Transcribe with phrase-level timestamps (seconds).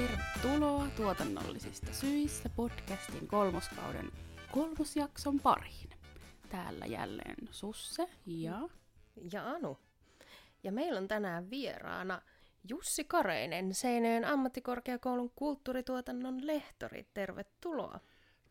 [0.00, 4.12] Tervetuloa tuotannollisista syistä podcastin kolmoskauden
[4.52, 5.90] kolmosjakson pariin.
[6.48, 8.68] Täällä jälleen Susse ja...
[9.32, 9.78] Ja Anu.
[10.62, 12.22] Ja meillä on tänään vieraana
[12.68, 17.06] Jussi Kareinen, Seinäjoen ammattikorkeakoulun kulttuurituotannon lehtori.
[17.14, 18.00] Tervetuloa.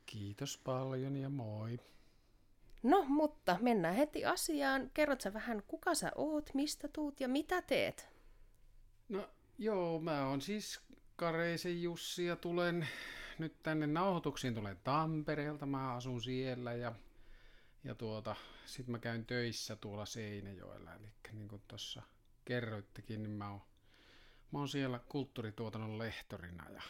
[0.06, 1.80] Kiitos paljon ja moi.
[2.84, 4.92] No, mutta mennään heti asiaan.
[4.94, 8.10] Kerrot sä vähän, kuka sä oot, mistä tuut ja mitä teet?
[9.10, 10.82] No joo, mä oon siis
[11.20, 12.88] Kareisen Jussi ja tulen
[13.40, 16.96] nyt tänne nauhoituksiin, tulen Tampereelta, mä asun siellä ja,
[17.84, 22.02] ja tuota, sit mä käyn töissä tuolla Seinäjoella, eli niin kuin tuossa
[22.46, 23.62] kerroittekin, niin mä oon,
[24.52, 26.82] mä oon siellä kulttuurituotannon lehtorina ja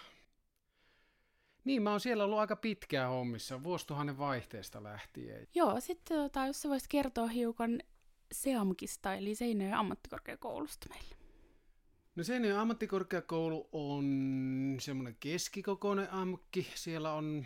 [1.64, 5.48] niin, mä oon siellä ollut aika pitkään hommissa, vuosituhannen vaihteesta lähtien.
[5.56, 7.82] Joo, sitten tota, jos sä voisit kertoa hiukan
[8.32, 11.19] SEAMKista, eli Seinäjoen ammattikorkeakoulusta meille.
[12.20, 16.68] No Seinäjoen ammattikorkeakoulu on semmoinen keskikokoinen AMKki.
[16.76, 17.46] Siellä on,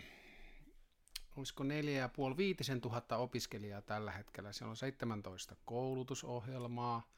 [1.36, 4.52] olisiko neljä ja puoli viitisen tuhatta opiskelijaa tällä hetkellä.
[4.52, 7.08] Siellä on 17 koulutusohjelmaa.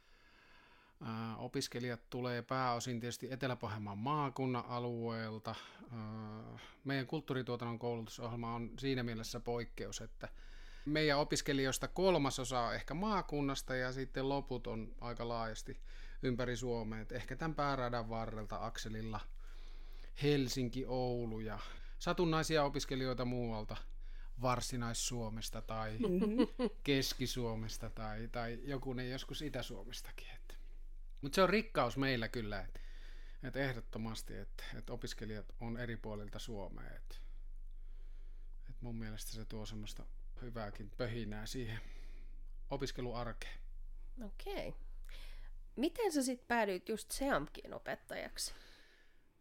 [1.03, 5.55] Ää, opiskelijat tulee pääosin tietysti Etelä-Pohjanmaan maakunnan alueelta.
[5.93, 10.29] Ää, meidän kulttuurituotannon koulutusohjelma on siinä mielessä poikkeus, että
[10.85, 15.81] meidän opiskelijoista kolmasosa on ehkä maakunnasta ja sitten loput on aika laajasti
[16.23, 17.01] ympäri Suomea.
[17.01, 19.21] Et ehkä tämän pääradan varrelta akselilla
[20.23, 21.59] Helsinki, Oulu ja
[21.99, 23.77] satunnaisia opiskelijoita muualta
[24.43, 26.71] Varsinais-Suomesta tai mm-hmm.
[26.83, 30.27] Keski-Suomesta tai, tai joku ne joskus Itä-Suomestakin.
[31.21, 32.81] Mutta se on rikkaus meillä kyllä, että
[33.43, 36.91] et ehdottomasti, että et opiskelijat on eri puolilta Suomea.
[36.91, 37.23] Et,
[38.71, 40.07] et mun mielestä se tuo semmoista
[40.43, 41.81] hyvääkin pöhinää siihen
[42.71, 43.59] opiskeluarkeen.
[44.25, 44.69] Okei.
[44.69, 44.86] Okay.
[45.77, 48.55] Miten sä sitten päädyit just SEAMKin opettajaksi?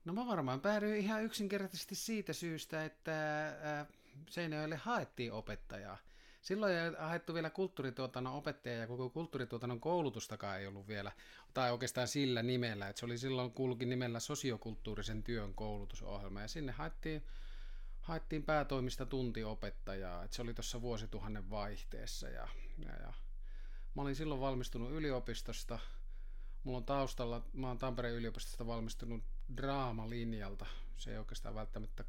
[0.05, 3.87] No mä varmaan päädyin ihan yksinkertaisesti siitä syystä, että äh,
[4.29, 5.97] Seinäjoelle haettiin opettajaa.
[6.41, 11.11] Silloin ei haettu vielä kulttuurituotannon opettajaa ja koko kulttuurituotannon koulutustakaan ei ollut vielä,
[11.53, 16.71] tai oikeastaan sillä nimellä, että se oli silloin kulki nimellä sosiokulttuurisen työn koulutusohjelma ja sinne
[16.71, 17.23] haettiin,
[18.01, 22.47] haettiin päätoimista tuntiopettajaa, että se oli tuossa vuosituhannen vaihteessa ja,
[22.85, 23.13] ja, ja
[23.95, 25.79] mä olin silloin valmistunut yliopistosta,
[26.65, 29.23] mulla on taustalla, mä oon Tampereen yliopistosta valmistunut
[29.57, 30.65] draamalinjalta,
[30.97, 32.03] se ei oikeastaan välttämättä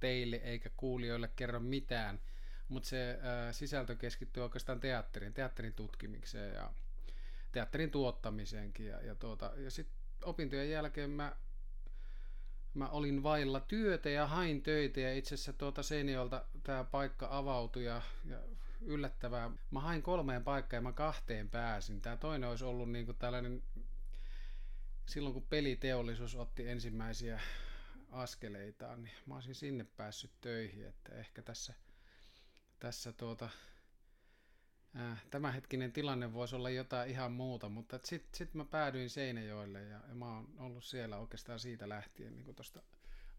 [0.00, 2.20] teille eikä kuulijoille kerro mitään,
[2.68, 6.72] mutta se ää, sisältö keskittyy oikeastaan teatterin, teatterin tutkimiseen ja
[7.52, 8.86] teatterin tuottamiseenkin.
[8.86, 11.36] Ja, ja, tuota, ja sitten opintojen jälkeen mä,
[12.74, 17.84] mä olin vailla työtä ja hain töitä ja itse asiassa tuota Seinäjolta tämä paikka avautui
[17.84, 18.38] ja, ja
[18.80, 19.50] yllättävää.
[19.70, 22.00] Mä hain kolmeen paikkaan ja mä kahteen pääsin.
[22.00, 23.62] Tämä toinen olisi ollut niin kuin tällainen,
[25.06, 27.40] silloin kun peliteollisuus otti ensimmäisiä
[28.10, 31.74] askeleitaan, niin mä olisin sinne päässyt töihin, että ehkä tässä–
[32.80, 33.50] tässä tuota,
[34.96, 40.00] äh, tämänhetkinen tilanne voisi olla jotain ihan muuta, mutta sitten sit mä päädyin Seinäjoelle ja,
[40.08, 42.82] ja mä oon ollut siellä oikeastaan siitä lähtien niin tuosta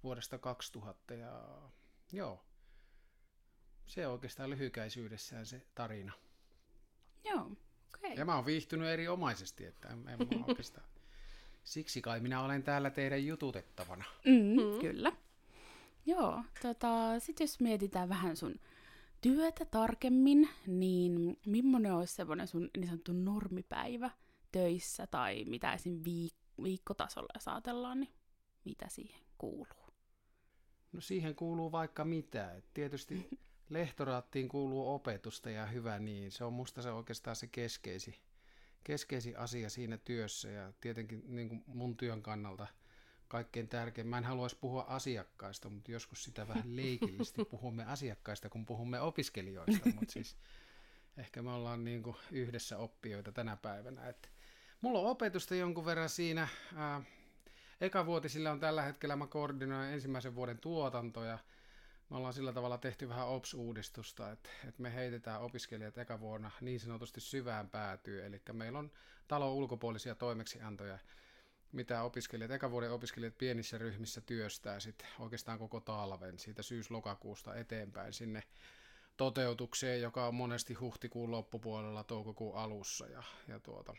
[0.04, 1.62] vuodesta 2000 ja
[2.12, 2.46] joo,
[3.86, 6.14] se on oikeastaan lyhykäisyydessään se tarina.
[7.24, 7.58] Joo, okei.
[7.96, 8.14] Okay.
[8.16, 10.88] Ja mä oon viihtynyt erinomaisesti, että en, en mä oikeastaan...
[11.64, 14.06] Siksi kai minä olen täällä teidän jututettavana.
[14.26, 14.80] Mm, mm.
[14.82, 15.12] Kyllä.
[16.06, 18.56] Joo, tota, sitten jos mietitään vähän sun
[19.22, 24.10] työtä tarkemmin, niin millainen olisi semmoinen sun niin sanottu normipäivä
[24.52, 26.02] töissä tai mitä esim.
[26.04, 28.14] Viik- viikkotasolla jos ajatellaan, niin
[28.66, 29.92] mitä siihen kuuluu?
[30.92, 32.52] No siihen kuuluu vaikka mitä.
[32.56, 33.30] Et tietysti
[33.70, 36.32] lehtoraattiin kuuluu opetusta ja hyvä niin.
[36.32, 38.16] Se on musta se oikeastaan se keskeisin,
[38.84, 42.68] keskeisin asia siinä työssä ja tietenkin niin kuin mun työn kannalta–
[43.32, 44.08] kaikkein tärkein.
[44.08, 49.90] Mä en haluaisi puhua asiakkaista, mutta joskus sitä vähän leikillisesti puhumme asiakkaista, kun puhumme opiskelijoista,
[49.96, 50.38] mutta siis
[51.18, 54.08] ehkä me ollaan niin kuin yhdessä oppijoita tänä päivänä.
[54.08, 54.30] Että
[54.82, 56.48] mulla on opetusta jonkun verran siinä.
[56.76, 57.02] Ää,
[57.82, 61.40] ekavuotisilla on tällä hetkellä, mä koordinoin ensimmäisen vuoden tuotantoja.
[62.12, 66.80] Me ollaan sillä tavalla tehty vähän OPS-uudistusta, että, että me heitetään opiskelijat eka vuonna niin
[66.80, 68.26] sanotusti syvään päätyy.
[68.26, 68.92] Eli meillä on
[69.28, 71.00] talon ulkopuolisia toimeksiantoja,
[71.72, 78.14] mitä opiskelijat, eka vuoden opiskelijat pienissä ryhmissä työstää sitten oikeastaan koko talven siitä syys-lokakuusta eteenpäin
[78.14, 78.44] sinne
[79.18, 83.08] toteutukseen, joka on monesti huhtikuun loppupuolella toukokuun alussa.
[83.08, 83.96] Ja, ja tuota,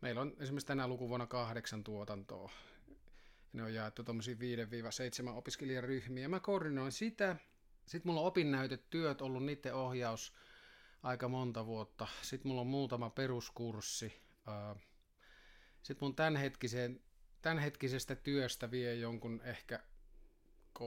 [0.00, 2.50] meillä on esimerkiksi tänä lukuvuonna kahdeksan tuotantoa.
[3.56, 6.28] Ne on jaettu tuommoisiin 5-7 opiskelijaryhmiä.
[6.28, 7.36] Mä koordinoin sitä.
[7.86, 10.32] Sitten mulla on opinnäytetyöt, ollut niiden ohjaus
[11.02, 12.08] aika monta vuotta.
[12.22, 14.22] Sitten mulla on muutama peruskurssi.
[15.82, 17.00] Sitten mun tämänhetkiseen
[17.42, 19.82] tämänhetkisestä työstä vie jonkun ehkä
[20.78, 20.82] 3-40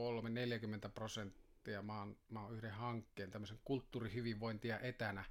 [0.94, 1.82] prosenttia.
[1.82, 5.24] Mä oon, mä oon yhden hankkeen, tämmöisen kulttuurihyvinvointia etänä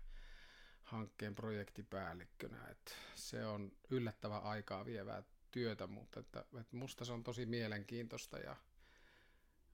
[0.84, 2.68] hankkeen projektipäällikkönä.
[2.72, 8.38] Et se on yllättävän aikaa vievää työtä, mutta että, että musta se on tosi mielenkiintoista
[8.38, 8.56] ja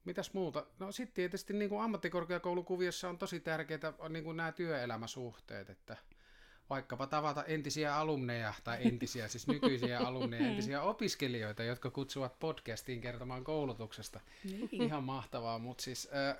[0.05, 0.65] Mitäs muuta?
[0.79, 5.97] No sitten tietysti niin kuin ammattikorkeakoulukuviossa on tosi tärkeää niin kuin nämä työelämäsuhteet, että
[6.69, 13.43] vaikkapa tavata entisiä alumneja, tai entisiä, siis nykyisiä alumneja, entisiä opiskelijoita, jotka kutsuvat podcastiin kertomaan
[13.43, 14.19] koulutuksesta.
[14.43, 14.69] Niin.
[14.71, 16.37] Ihan mahtavaa, mutta siis äh,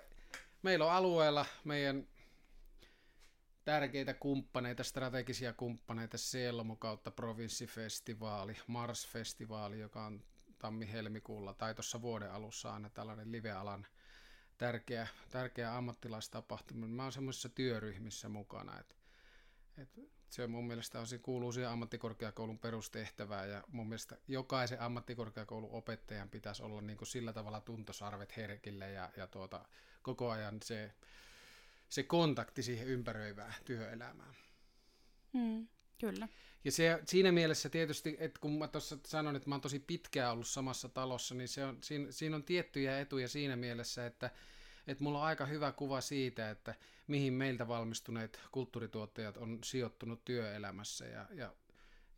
[0.63, 2.07] meillä on alueella meidän
[3.65, 10.23] tärkeitä kumppaneita, strategisia kumppaneita, Selmo kautta provinssifestivaali, Mars-festivaali, joka on
[10.59, 13.87] tammi-helmikuulla tai tuossa vuoden alussa aina tällainen live-alan
[14.57, 16.87] tärkeä, tärkeä ammattilaistapahtuma.
[16.87, 18.95] Mä oon semmoisissa työryhmissä mukana, että
[19.77, 19.89] et
[20.29, 26.63] se mun mielestä on, kuuluu siihen ammattikorkeakoulun perustehtävään ja mun mielestä jokaisen ammattikorkeakoulun opettajan pitäisi
[26.63, 29.65] olla niin kuin sillä tavalla tuntosarvet herkille ja, ja tuota,
[30.01, 30.93] koko ajan se,
[31.89, 34.35] se kontakti siihen ympäröivään työelämään.
[35.33, 35.67] Mm,
[35.99, 36.27] kyllä.
[36.63, 40.31] Ja se, siinä mielessä tietysti, että kun mä tuossa sanon, että mä oon tosi pitkään
[40.31, 44.29] ollut samassa talossa, niin se on, siinä, siinä on tiettyjä etuja siinä mielessä, että,
[44.87, 46.75] että mulla on aika hyvä kuva siitä, että
[47.07, 51.53] mihin meiltä valmistuneet kulttuurituottajat on sijoittunut työelämässä ja, ja,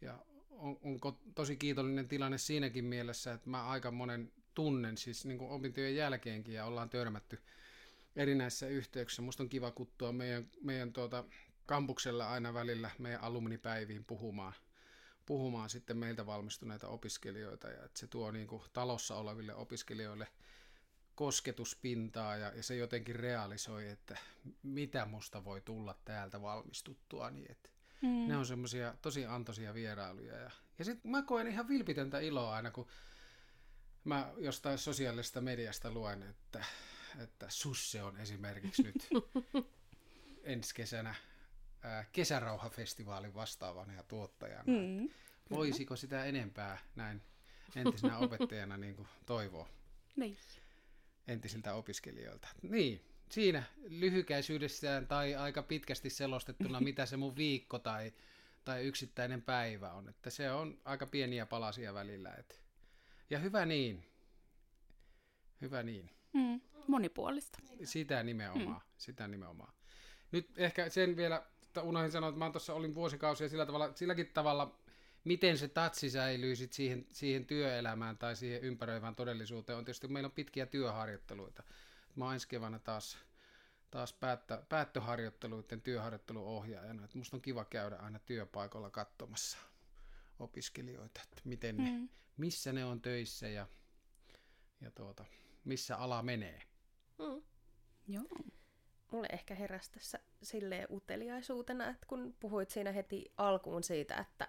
[0.02, 5.38] ja on, onko tosi kiitollinen tilanne siinäkin mielessä, että mä aika monen tunnen siis niin
[5.38, 7.42] kuin opintojen jälkeenkin ja ollaan törmätty
[8.18, 9.22] erinäisissä yhteyksissä.
[9.22, 11.24] Musta on kiva kuttua meidän, meidän tuota,
[11.66, 14.54] kampuksella aina välillä meidän alumnipäiviin puhumaan,
[15.26, 20.28] puhumaan sitten meiltä valmistuneita opiskelijoita ja että se tuo niin kuin talossa oleville opiskelijoille
[21.16, 24.18] kosketuspintaa ja, ja se jotenkin realisoi, että
[24.64, 27.70] mitä musta voi tulla täältä valmistuttua, niin että
[28.02, 28.28] mm.
[28.28, 32.72] ne on semmoisia tosi antoisia vierailuja ja, ja sitten mä koen ihan vilpitöntä iloa aina,
[32.72, 32.88] kun
[34.04, 36.66] mä jostain sosiaalisesta mediasta luen, että,
[37.24, 39.10] että Susse on esimerkiksi nyt
[40.44, 41.16] ensi kesänä
[42.12, 44.64] kesärauhafestivaalin vastaavana ja tuottajana.
[44.68, 45.10] Mm,
[45.50, 47.22] Voisiko sitä enempää näin
[47.76, 49.70] entisenä opettajana niin kuin toivoa
[50.16, 50.38] niin.
[51.28, 52.48] entisiltä opiskelijoilta?
[52.62, 58.14] Niin, siinä lyhykäisyydessään tai aika pitkästi selostettuna, mitä se mun viikko tai,
[58.66, 60.10] tai yksittäinen päivä on.
[60.10, 62.34] Että se on aika pieniä palasia välillä.
[62.34, 62.62] Et.
[63.30, 64.06] Ja hyvä niin.
[65.62, 66.17] Hyvä niin.
[66.38, 67.60] Mm, monipuolista.
[67.84, 68.82] Sitä nimenomaan.
[68.82, 68.92] Mm.
[68.98, 69.74] Sitä nimenomaan.
[70.32, 71.46] Nyt ehkä sen vielä
[71.82, 74.80] unohdin sanoa, että mä tuossa olin vuosikausia sillä tavalla, silläkin tavalla,
[75.24, 80.28] miten se tatsi säilyy sit siihen, siihen työelämään tai siihen ympäröivään todellisuuteen, on tietysti meillä
[80.28, 81.64] on pitkiä työharjoitteluita.
[82.16, 83.18] Mä oon ensi keväänä taas,
[83.92, 87.06] taas päättä, päättöharjoitteluiden työharjoitteluohjaajana.
[87.06, 89.58] Et musta on kiva käydä aina työpaikalla katsomassa
[90.40, 92.10] opiskelijoita, että miten ne, mm.
[92.38, 93.68] missä ne on töissä ja,
[94.82, 95.26] ja tuota,
[95.68, 96.62] missä ala menee.
[97.18, 97.42] Mm.
[98.08, 98.24] Joo
[99.12, 104.48] mulle ehkä heräsi tässä silleen uteliaisuutena, että kun puhuit siinä heti alkuun siitä, että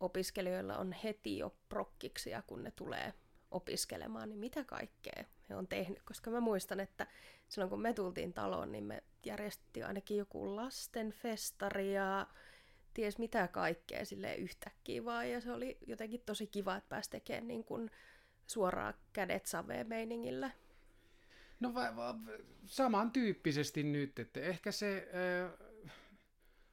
[0.00, 3.14] opiskelijoilla on heti jo prokkiksia, kun ne tulee
[3.50, 6.02] opiskelemaan, niin mitä kaikkea he on tehnyt?
[6.02, 7.06] Koska mä muistan, että
[7.48, 12.26] silloin kun me tultiin taloon, niin me järjestettiin ainakin joku lastenfestari ja
[12.94, 15.30] ties mitä kaikkea sille yhtäkkiä vaan.
[15.30, 17.90] Ja se oli jotenkin tosi kiva, että pääsi tekemään niin kuin
[18.46, 20.50] suoraan kädet saveen meiningillä.
[21.60, 22.14] No va, va,
[22.66, 25.08] samantyyppisesti nyt, että ehkä se
[25.44, 25.52] äh,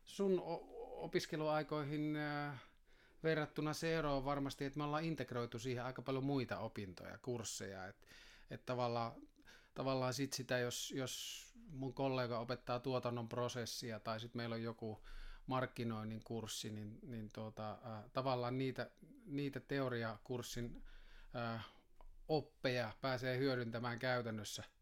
[0.05, 0.41] sun
[0.99, 2.61] opiskeluaikoihin äh,
[3.23, 7.87] verrattuna se ero on varmasti, että me ollaan integroitu siihen aika paljon muita opintoja, kursseja,
[7.87, 8.07] että
[8.51, 9.11] et tavallaan,
[9.73, 14.99] tavallaan sit sitä, jos, jos mun kollega opettaa tuotannon prosessia tai sitten meillä on joku
[15.47, 18.89] markkinoinnin kurssi, niin, niin tuota, äh, tavallaan niitä,
[19.25, 20.83] niitä teoriakurssin
[22.27, 24.63] oppeja pääsee hyödyntämään käytännössä–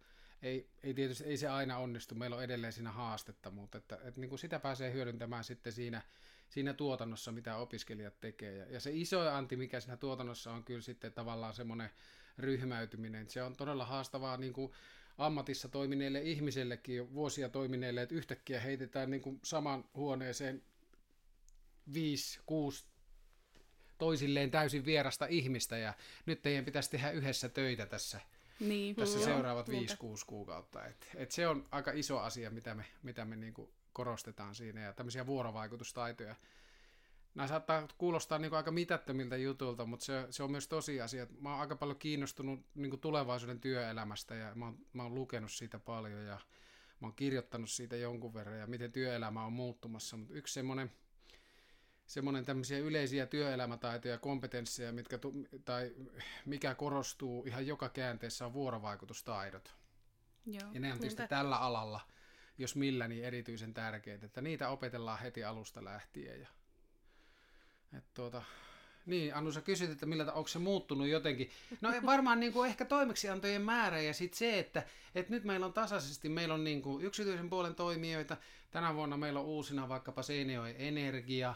[0.41, 4.21] ei, ei tietysti ei se aina onnistu, meillä on edelleen siinä haastetta, mutta että, että
[4.21, 6.01] niin kuin sitä pääsee hyödyntämään sitten siinä,
[6.49, 8.57] siinä tuotannossa, mitä opiskelijat tekee.
[8.57, 11.89] Ja, ja se iso anti, mikä siinä tuotannossa on kyllä sitten tavallaan semmoinen
[12.37, 14.71] ryhmäytyminen, se on todella haastavaa niin kuin
[15.17, 20.63] ammatissa toimineille ihmisellekin, vuosia toimineille, että yhtäkkiä heitetään niin kuin saman huoneeseen
[21.93, 22.85] viisi, kuusi
[23.97, 25.93] toisilleen täysin vierasta ihmistä ja
[26.25, 28.21] nyt teidän pitäisi tehdä yhdessä töitä tässä–
[28.59, 28.95] niin.
[28.95, 29.71] tässä mm, seuraavat 5-6
[30.27, 30.85] kuukautta.
[30.85, 34.93] Et, et se on aika iso asia, mitä me, mitä me niinku korostetaan siinä, ja
[34.93, 36.35] tämmöisiä vuorovaikutustaitoja.
[37.35, 41.27] Nämä saattaa kuulostaa niinku aika mitättömiltä jutulta, mutta se, se on myös tosiasia.
[41.39, 45.79] Mä oon aika paljon kiinnostunut niinku tulevaisuuden työelämästä, ja mä oon, mä oon lukenut siitä
[45.79, 46.39] paljon, ja
[46.99, 50.17] mä oon kirjoittanut siitä jonkun verran, ja miten työelämä on muuttumassa.
[50.17, 50.91] Mutta yksi semmoinen
[52.07, 55.91] semmoinen tämmöisiä yleisiä työelämätaitoja ja kompetensseja, mitkä tu- tai
[56.45, 59.75] mikä korostuu ihan joka käänteessä on vuorovaikutustaidot.
[60.45, 60.69] Joo.
[60.73, 61.35] Ja ne on tietysti Niinpä.
[61.35, 62.01] tällä alalla,
[62.57, 66.41] jos millä, niin erityisen tärkeitä, että niitä opetellaan heti alusta lähtien.
[66.41, 66.47] Ja,
[67.97, 68.43] et tuota,
[69.05, 71.49] niin, Anu, sä kysyt, että millä, onko se muuttunut jotenkin.
[71.81, 74.83] No varmaan niin kuin ehkä toimeksiantojen määrä ja sitten se, että,
[75.15, 78.37] että nyt meillä on tasaisesti, meillä on niin kuin yksityisen puolen toimijoita.
[78.71, 81.55] Tänä vuonna meillä on uusina vaikkapa Seinäjoen Energia.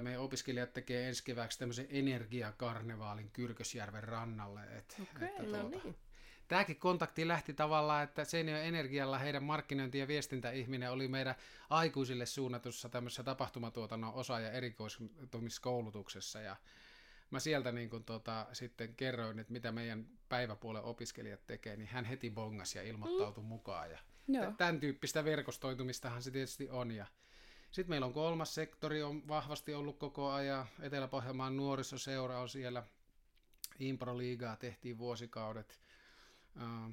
[0.00, 4.60] Meidän opiskelijat tekee ensi kevääksi tämmöisen energiakarnevaalin Kyrkösjärven rannalle.
[4.78, 5.96] Et, Okei, että No tuota, niin.
[6.48, 11.34] Tämäkin kontakti lähti tavallaan, että Seinäjoen Energialla heidän markkinointi- ja viestintäihminen oli meidän
[11.70, 16.40] aikuisille suunnatussa tämmöisessä tapahtumatuotannon osa- ja erikoistumiskoulutuksessa.
[16.40, 16.56] Ja
[17.30, 22.04] mä sieltä niin kun tota, sitten kerroin, että mitä meidän päiväpuolen opiskelijat tekee, niin hän
[22.04, 23.48] heti bongasi ja ilmoittautui mm.
[23.48, 23.90] mukaan.
[23.90, 23.98] Ja
[24.52, 26.90] t- tämän tyyppistä verkostoitumistahan se tietysti on.
[26.90, 27.06] Ja
[27.74, 30.66] sitten meillä on kolmas sektori, on vahvasti ollut koko ajan.
[30.80, 32.82] Etelä-Pohjanmaan nuorisoseura on siellä.
[33.78, 35.80] Impro-liigaa tehtiin vuosikaudet.
[36.62, 36.90] Ähm,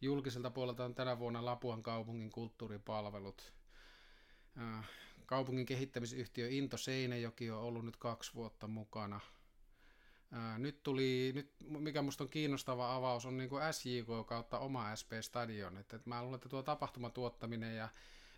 [0.00, 3.52] Julkiselta puolelta on tänä vuonna Lapuan kaupungin kulttuuripalvelut.
[4.58, 4.88] Äh,
[5.26, 9.20] Kaupungin kehittämisyhtiö Into Seinäjoki on ollut nyt kaksi vuotta mukana.
[10.32, 15.10] Ää, Nyt tuli, nyt, mikä minusta on kiinnostava avaus, on niin SJK kautta oma SP
[15.20, 15.76] Stadion.
[15.76, 17.88] Että, että mä luulen, että tuo tapahtumatuottaminen ja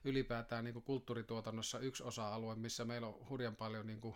[0.07, 4.15] ylipäätään niin kuin kulttuurituotannossa yksi osa-alue, missä meillä on hurjan paljon niin kuin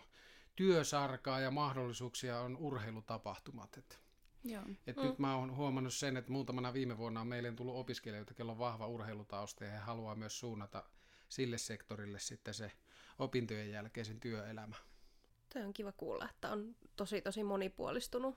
[0.55, 3.77] työsarkaa ja mahdollisuuksia on urheilutapahtumat.
[3.77, 3.95] Että,
[4.43, 4.63] Joo.
[4.87, 5.03] et mm.
[5.03, 8.59] Nyt mä oon huomannut sen, että muutamana viime vuonna on meille tullut opiskelijoita, kello on
[8.59, 10.83] vahva urheilutausta ja he haluaa myös suunnata
[11.29, 12.71] sille sektorille sitten se
[13.19, 14.75] opintojen jälkeisen työelämä.
[15.53, 18.35] Toi on kiva kuulla, että on tosi tosi monipuolistunut.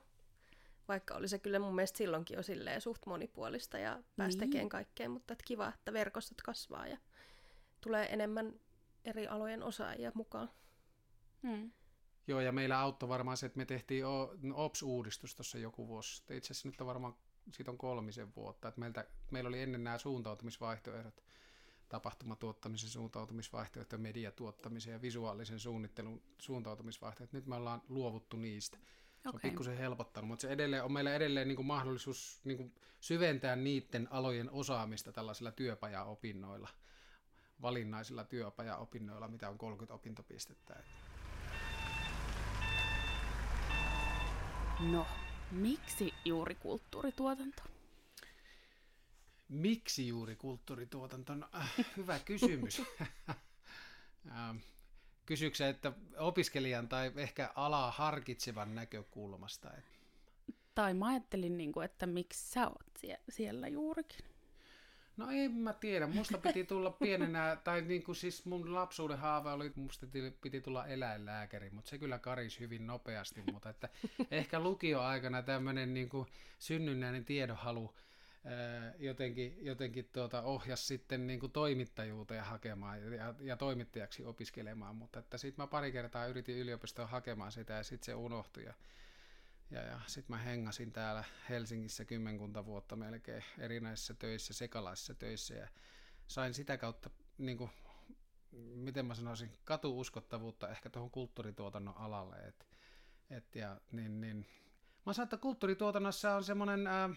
[0.87, 4.49] Vaikka oli se kyllä mun mielestä silloinkin jo silleen suht monipuolista ja pääsi Niin.
[4.49, 6.97] tekemään kaikkea, mutta että kiva, että verkostot kasvaa ja
[7.85, 8.53] tulee enemmän
[9.03, 10.49] eri alojen osaajia mukaan.
[11.41, 11.71] Mm.
[12.27, 14.05] Joo, ja meillä auttoi varmaan se, että me tehtiin
[14.53, 16.15] OPS-uudistus tuossa joku vuosi.
[16.15, 16.37] sitten.
[16.37, 17.15] Itse asiassa nyt on varmaan,
[17.51, 18.67] siitä on kolmisen vuotta.
[18.67, 21.23] Että meiltä, meillä oli ennen nämä suuntautumisvaihtoehdot,
[21.89, 27.37] tapahtumatuottamisen suuntautumisvaihtoehto, mediatuottamisen ja visuaalisen suunnittelun suuntautumisvaihtoehto.
[27.37, 28.77] Nyt me ollaan luovuttu niistä.
[29.23, 32.75] Se on pikkusen helpottanut, mutta se edelleen, on meillä edelleen niin kuin mahdollisuus niin kuin
[32.99, 36.69] syventää niiden alojen osaamista tällaisilla työpajaopinnoilla,
[37.65, 40.75] valinnaisilla työpajaopinnoilla, mitä on 30 opintopistettä.
[44.91, 45.07] No,
[45.51, 47.63] miksi juuri kulttuurituotanto?
[49.49, 51.35] Miksi juuri kulttuurituotanto?
[51.35, 52.81] No, äh, hyvä kysymys.
[54.31, 54.57] Ähm,
[55.25, 59.71] Kysyksä, että opiskelijan tai ehkä alaa harkitsevan näkökulmasta?
[60.75, 64.25] Tai mä ajattelin, niin kuin, että miksi sä oot sie- siellä juurikin.
[65.17, 69.49] No en mä tiedä, musta piti tulla pienenä, tai niin kuin siis mun lapsuuden haave
[69.49, 73.89] oli, musta ti- piti tulla eläinlääkäri, mutta se kyllä karisi hyvin nopeasti, mutta että
[74.31, 76.27] ehkä lukioaikana tämmöinen niin kuin
[76.59, 77.95] synnynnäinen tiedonhalu
[78.45, 84.95] ää, jotenkin, jotenkin tuota, ohjas sitten niin kuin toimittajuuteen hakemaan ja, ja, ja toimittajaksi opiskelemaan,
[84.95, 88.73] mutta että sitten mä pari kertaa yritin yliopistoon hakemaan sitä ja sitten se unohtui ja,
[89.71, 95.67] ja, ja sitten mä hengasin täällä Helsingissä kymmenkunta vuotta melkein erinäisissä töissä, sekalaisissa töissä ja
[96.27, 97.69] sain sitä kautta niin kuin,
[98.75, 102.35] miten mä sanoisin, katuuskottavuutta ehkä tuohon kulttuurituotannon alalle.
[102.35, 102.67] Et,
[103.29, 104.45] et ja, niin, niin.
[105.05, 107.09] Mä sanon, että kulttuurituotannossa on semmoinen ää,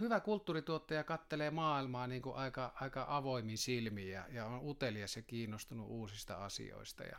[0.00, 5.22] hyvä kulttuurituottaja kattelee maailmaa niin kuin aika, aika avoimin silmiin ja, ja on utelias ja
[5.22, 7.02] kiinnostunut uusista asioista.
[7.04, 7.18] Ja,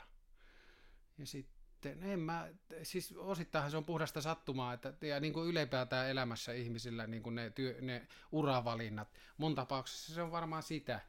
[1.18, 2.50] ja sitten, en mä,
[2.84, 7.36] siis osittainhan se on puhdasta sattumaa, että, ja niin kuin ylipäätään elämässä ihmisillä niin kuin
[7.36, 9.08] ne, työ, ne uravalinnat,
[9.38, 11.00] mun tapauksessa se on varmaan sitä,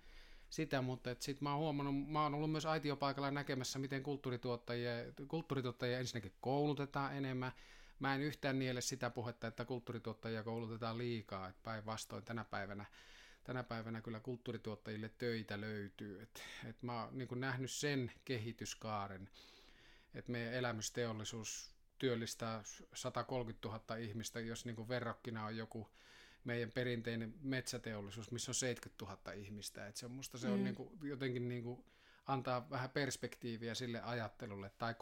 [0.51, 4.93] sitä mutta sitten mä oon huomannut, mä oon ollut myös aitiopaikalla näkemässä, miten kulttuurituottajia,
[5.29, 7.53] kulttuurituottajia ensinnäkin koulutetaan enemmän.
[7.99, 12.85] Mä en yhtään niele sitä puhetta, että kulttuurituottajia koulutetaan liikaa, että päinvastoin tänä päivänä,
[13.45, 16.23] tänä päivänä kyllä kulttuurituottajille töitä löytyy.
[16.23, 19.29] Et, et mä oon niin nähnyt sen kehityskaaren,
[20.15, 22.63] että meidän elämysteollisuus työllistää
[22.95, 25.89] 130 000 ihmistä, jos niin verrokkina on joku
[26.45, 29.87] meidän perinteinen metsäteollisuus, missä on 70 000 ihmistä.
[29.87, 30.65] Et se on, musta se on Mm.
[30.65, 31.85] niin kuin, jotenkin niin kuin,
[32.27, 34.71] antaa vähän perspektiiviä sille ajattelulle.
[34.79, 34.95] Tai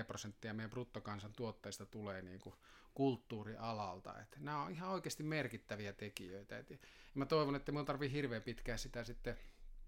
[0.00, 2.54] 3,5-4 prosenttia meidän bruttokansantuotteista tulee niin kuin
[2.94, 4.20] kulttuurialalta.
[4.20, 6.58] Et nämä on ihan oikeasti merkittäviä tekijöitä.
[6.58, 6.78] Et, ja
[7.14, 9.38] mä toivon, että minun tarvii hirveän pitkään sitä sitten,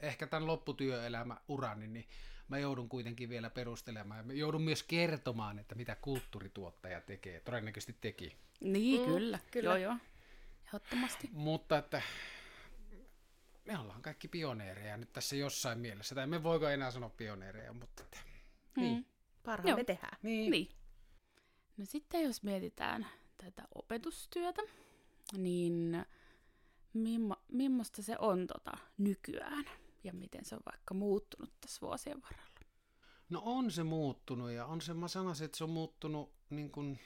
[0.00, 2.08] ehkä tämän lopputyöelämä urani, niin
[2.48, 4.18] mä joudun kuitenkin vielä perustelemaan.
[4.18, 7.40] Ja mä joudun myös kertomaan, että mitä kulttuurituottaja tekee.
[7.40, 8.36] Todennäköisesti teki.
[8.60, 9.38] Niin, Mm, kyllä.
[9.50, 9.68] kyllä.
[9.68, 9.96] Joo, joo.
[10.66, 11.28] Ehdottomasti.
[11.32, 12.02] Mutta että
[13.64, 16.14] me ollaan kaikki pioneereja nyt tässä jossain mielessä.
[16.14, 18.18] Tai me voiko enää sanoa pioneereja, mutta että,
[18.76, 18.96] niin.
[18.96, 19.04] Mm.
[19.44, 19.84] Parhaamme Joo.
[19.84, 20.18] tehdään.
[20.22, 20.50] Niin.
[20.50, 20.68] Niin.
[21.76, 24.62] No sitten jos mietitään tätä opetustyötä,
[25.36, 26.06] niin
[26.92, 29.64] mimmo, millaista se on tota, nykyään
[30.04, 32.50] ja miten se on vaikka muuttunut tässä vuosien varrella?
[33.30, 36.98] No on se muuttunut ja on se, mä sanoisin, että se on muuttunut niin kuin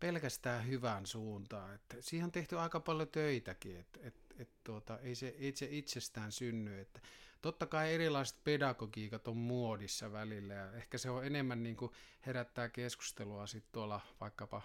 [0.00, 1.74] pelkästään hyvään suuntaan.
[1.74, 5.68] Että siihen on tehty aika paljon töitäkin, että et, et tuota, ei, se, ei se
[5.70, 6.80] itsestään synny.
[6.80, 7.00] Että
[7.42, 11.92] totta kai erilaiset pedagogiikat on muodissa välillä ja ehkä se on enemmän niin kuin
[12.26, 14.62] herättää keskustelua sit tuolla vaikkapa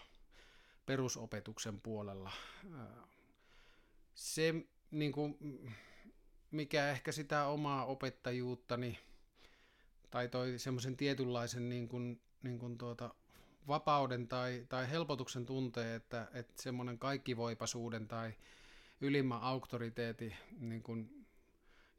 [0.85, 2.31] perusopetuksen puolella.
[4.13, 4.53] Se,
[4.91, 5.37] niin kuin,
[6.51, 8.99] mikä ehkä sitä omaa opettajuuttani
[10.09, 13.13] tai toi semmoisen tietynlaisen niin kuin, niin kuin tuota,
[13.67, 18.33] vapauden tai, tai helpotuksen tuntee, että, että semmoinen kaikkivoipaisuuden tai
[19.01, 21.25] ylimmän auktoriteetin niin kuin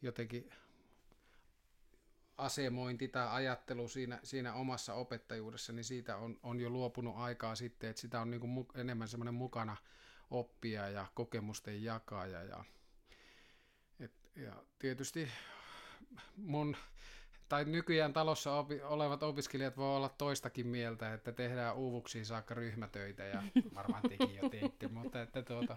[0.02, 0.50] jotenkin
[2.38, 7.90] asemointi tai ajattelu siinä, siinä omassa opettajuudessa, niin siitä on, on jo luopunut aikaa sitten,
[7.90, 9.76] että sitä on niin kuin enemmän semmoinen mukana
[10.30, 12.42] oppia ja kokemusten jakaja.
[12.42, 12.77] Ja, et,
[14.38, 15.28] ja tietysti
[16.36, 16.76] mun
[17.48, 23.24] tai nykyään talossa opi- olevat opiskelijat voi olla toistakin mieltä, että tehdään uuvuksiin saakka ryhmätöitä
[23.24, 23.42] ja
[23.74, 25.76] varmaan tekin jo teitte, mutta että tuota,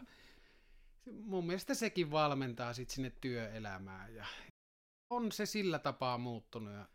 [1.24, 4.26] mun mielestä sekin valmentaa sit sinne työelämään ja
[5.10, 6.74] on se sillä tapaa muuttunut.
[6.74, 6.86] Ja,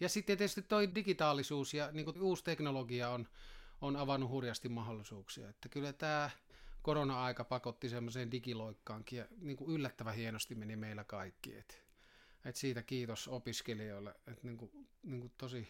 [0.00, 3.28] ja sitten tietysti toi digitaalisuus ja niin uusi teknologia on,
[3.80, 5.48] on avannut hurjasti mahdollisuuksia.
[5.48, 6.30] Että kyllä tämä
[6.84, 11.56] korona-aika pakotti semmoiseen digiloikkaankin ja niin kuin yllättävän hienosti meni meillä kaikki.
[11.56, 11.82] Et,
[12.44, 15.68] et siitä kiitos opiskelijoille, että niin kuin, niin kuin tosi,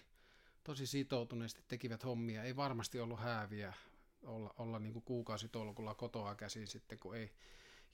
[0.64, 2.42] tosi sitoutuneesti tekivät hommia.
[2.42, 3.72] Ei varmasti ollut hääviä
[4.22, 7.30] olla, olla niin kuin kuukausitolkulla kotoa käsin sitten, kun ei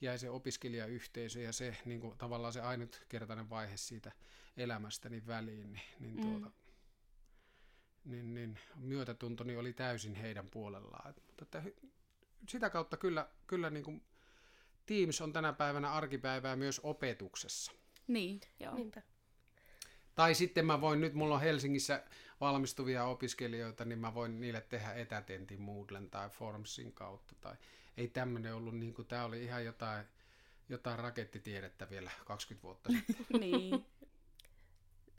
[0.01, 4.11] jäi se opiskelijayhteisö ja se niin kuin, tavallaan se ainutkertainen vaihe siitä
[4.57, 6.21] elämästäni väliin, niin, niin, Mm.
[6.21, 6.51] tuota,
[8.05, 11.13] niin, niin myötätuntoni oli täysin heidän puolellaan.
[11.27, 11.63] Mutta että,
[12.47, 14.03] sitä kautta kyllä, kyllä niin kuin,
[14.85, 17.71] Teams on tänä päivänä arkipäivää myös opetuksessa.
[18.07, 18.75] Niin, joo.
[18.75, 19.01] Niinpä.
[20.15, 22.03] Tai sitten mä voin, nyt mulla on Helsingissä
[22.41, 27.35] valmistuvia opiskelijoita, niin mä voin niille tehdä etätentin Moodlen tai Formsin kautta.
[27.41, 27.55] Tai
[27.97, 30.05] ei tämmöinen ollut, niin kuin, tämä oli ihan jotain,
[30.69, 33.25] jotain rakettitiedettä vielä 20 vuotta sitten.
[33.39, 33.85] niin.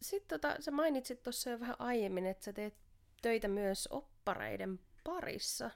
[0.03, 2.75] Sitten tota, sä mainitsit tuossa jo vähän aiemmin, että sä teet
[3.23, 5.71] töitä myös oppareiden parissa.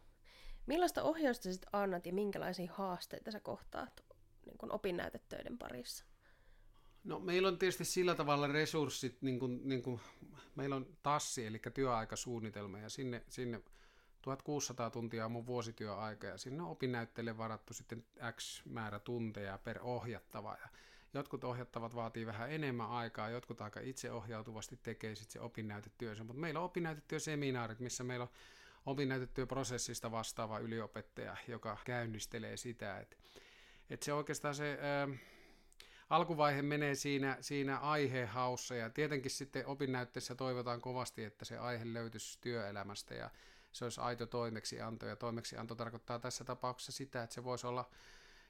[0.67, 4.05] Millaista ohjausta sit annat ja minkälaisia haasteita sä kohtaat
[4.47, 6.05] niin kun opinnäytetöiden parissa?
[7.05, 10.01] No meillä on tietysti sillä tavalla resurssit, niin kuin, niin kuin,
[10.55, 13.61] meillä on tassi, eli työaikasuunnitelma, ja sinne, sinne
[14.23, 19.79] 1600 tuntia on mun vuosityöaika, ja sinne on opinnäytteille varattu sitten X määrä tunteja per
[19.83, 20.69] ohjattava, ja
[21.15, 26.61] jotkut ohjattavat vaatii vähän enemmän aikaa, jotkut aika itseohjautuvasti tekee sitten se opinnäytetyönsä, mutta meillä
[26.61, 28.31] on opinnäytetyöseminaarit, missä meillä on
[28.87, 33.17] opinnäytetyöprosessista vastaava yliopettaja, joka käynnistelee sitä, että,
[33.91, 34.79] että se oikeastaan se...
[34.81, 35.09] Ää,
[36.11, 42.39] alkuvaihe menee siinä, siinä aihehaussa ja tietenkin sitten opinnäytteessä toivotaan kovasti, että se aihe löytyisi
[42.41, 43.31] työelämästä ja
[43.73, 47.91] se olisi aito toimeksianto ja toimeksianto tarkoittaa tässä tapauksessa sitä, että se voisi olla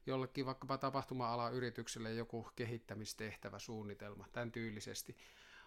[0.07, 5.17] jollekin vaikkapa tapahtuma-alan yritykselle joku kehittämistehtävä suunnitelma, tämän tyylisesti.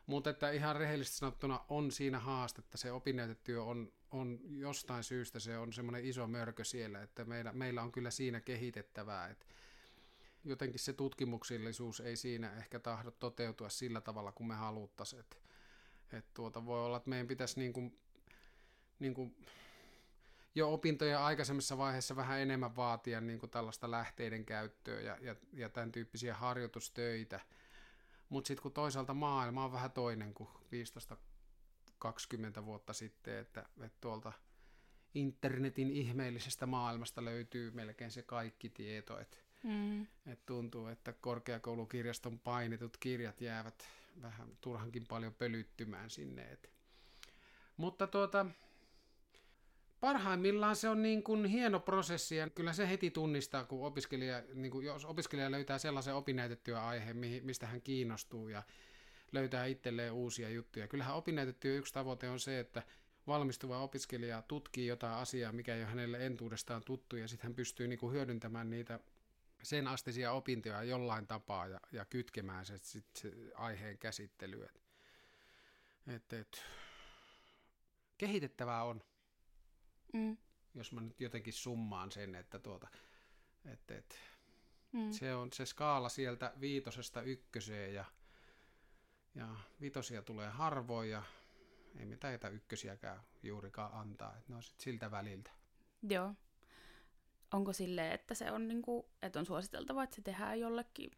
[0.10, 5.58] Mutta että ihan rehellisesti sanottuna on siinä haastetta, se opinnäytetyö on, on jostain syystä se
[5.58, 9.46] on semmoinen iso mörkö siellä, että meillä, meillä on kyllä siinä kehitettävää, että
[10.44, 15.20] jotenkin se tutkimuksellisuus ei siinä ehkä tahdo toteutua sillä tavalla, kuin me haluttaisiin.
[15.20, 15.42] Et,
[16.14, 18.00] et tuota, voi olla, että meidän pitäisi niin kuin,
[19.00, 19.36] niin kuin
[20.56, 25.70] jo opintojen aikaisemmassa vaiheessa vähän enemmän vaatia niin kuin tällaista lähteiden käyttöä ja, ja, ja
[25.70, 27.40] tämän tyyppisiä harjoitustöitä.
[28.30, 30.50] Mutta sitten kun toisaalta maailma on vähän toinen kuin
[32.60, 34.34] 15-20 vuotta sitten, että, että tuolta
[35.14, 40.02] internetin ihmeellisestä maailmasta löytyy melkein se kaikki tieto, että Mm.
[40.02, 43.88] et tuntuu, että korkeakoulukirjaston painetut kirjat jäävät
[44.22, 46.52] vähän turhankin paljon pölyttymään sinne.
[46.52, 46.70] Et.
[47.78, 48.46] Mutta tuota,
[50.00, 54.72] parhaimmillaan se on niin kuin hieno prosessi ja kyllä se heti tunnistaa, kun opiskelija, niin
[54.72, 58.64] kuin jos opiskelija löytää sellaisen opinnäytetyön aiheen, mistä hän kiinnostuu ja
[59.32, 60.88] löytää itselleen uusia juttuja.
[60.88, 62.84] Kyllähän opinnäytetyön yksi tavoite on se, että
[63.28, 67.88] valmistuva opiskelija tutkii jotain asiaa, mikä ei ole hänelle entuudestaan tuttu, ja sitten hän pystyy
[67.88, 69.00] niin kuin hyödyntämään niitä
[69.64, 74.70] sen astisia opintoja jollain tapaa ja, ja kytkemään se, sit, se aiheen käsittelyä.
[76.08, 76.66] Et, et,
[78.18, 79.02] kehitettävää on,
[80.14, 80.38] Mm.
[80.76, 82.88] jos mä nyt jotenkin summaan sen, että tuota,
[83.66, 84.20] et, et,
[84.92, 85.12] Mm.
[85.12, 88.06] Se on se skaala sieltä viitosesta ykköseen ja,
[89.36, 91.24] ja vitosia tulee harvoin ja
[92.00, 94.36] ei me taita ykkösiäkään juurikaan antaa.
[94.38, 95.52] Et ne on sit siltä väliltä.
[96.10, 96.34] Joo.
[97.54, 101.12] Onko sille, että se on, niinku, että on suositeltava, että se tehdään jollekin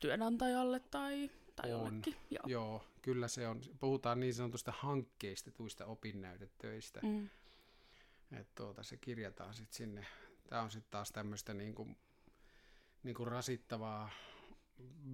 [0.00, 1.80] työnantajalle tai, tai on.
[1.80, 2.16] jollekin?
[2.30, 2.44] Joo.
[2.46, 3.60] Joo, kyllä se on.
[3.80, 7.00] Puhutaan niin sanotusta hankkeistetuista opinnäytetöistä.
[7.02, 7.28] Mm.
[8.32, 10.06] Että tuota, se kirjataan sitten sinne.
[10.48, 11.88] Tämä on sitten taas tämmöistä niinku,
[13.02, 14.10] niinku rasittavaa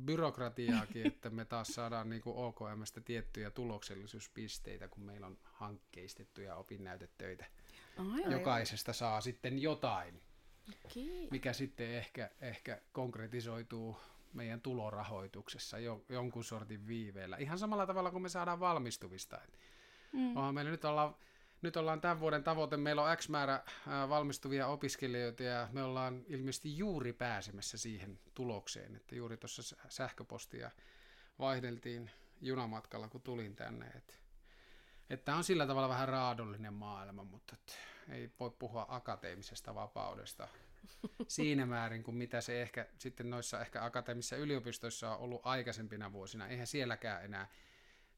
[0.05, 7.47] byrokratiaakin, että me taas saadaan niin kuin OKMstä tiettyjä tuloksellisuuspisteitä, kun meillä on hankkeistettuja opinnäytetöitä.
[7.97, 8.33] Aivan.
[8.33, 10.23] Jokaisesta saa sitten jotain,
[10.85, 11.29] okay.
[11.31, 13.97] mikä sitten ehkä, ehkä konkretisoituu
[14.33, 17.37] meidän tulorahoituksessa jo, jonkun sortin viiveellä.
[17.37, 19.41] Ihan samalla tavalla kuin me saadaan valmistuvista.
[20.13, 20.55] Mm.
[20.55, 21.15] meillä nyt ollaan
[21.63, 23.63] nyt ollaan tämän vuoden tavoite, meillä on X määrä
[24.09, 30.71] valmistuvia opiskelijoita ja me ollaan ilmeisesti juuri pääsemässä siihen tulokseen, että juuri tuossa sähköpostia
[31.39, 33.87] vaihdeltiin junamatkalla, kun tulin tänne.
[33.87, 34.15] Että,
[35.11, 37.57] että on sillä tavalla vähän raadollinen maailma, mutta
[38.09, 40.49] ei voi puhua akateemisesta vapaudesta
[41.29, 46.47] siinä määrin kuin mitä se ehkä sitten noissa ehkä akateemisissa yliopistoissa on ollut aikaisempina vuosina.
[46.49, 47.49] Eihän sielläkään enää.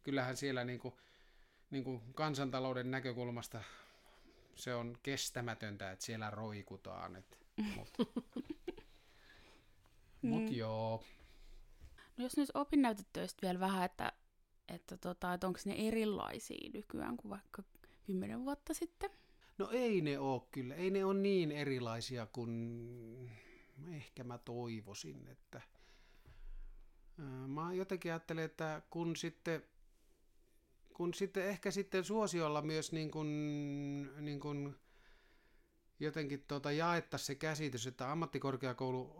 [0.02, 0.94] Kyllähän siellä niin kuin
[1.74, 3.62] niin kuin kansantalouden näkökulmasta
[4.54, 7.16] se on kestämätöntä, että siellä roikutaan.
[7.16, 7.38] Et,
[7.76, 8.02] Mutta
[10.22, 10.52] mut mm.
[10.52, 11.04] joo.
[12.16, 14.12] No jos nyt opinnäytetöistä vielä vähän, että,
[14.68, 17.62] että, tota, että onko ne erilaisia nykyään kuin vaikka
[18.06, 19.10] kymmenen vuotta sitten?
[19.58, 20.74] No ei ne ole kyllä.
[20.74, 23.30] Ei ne ole niin erilaisia kuin
[23.92, 25.60] ehkä mä toivoisin, että
[27.46, 29.62] mä jotenkin ajattelen, että kun sitten
[30.94, 33.28] kun sitten ehkä sitten suosiolla myös niin kuin,
[34.24, 34.76] niin kuin
[36.00, 39.16] jotenkin tuota jaettaisiin se käsitys, että ammattikorkeakoulu